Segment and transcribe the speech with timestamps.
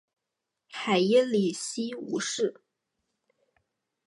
[0.71, 2.63] 海因里希五世。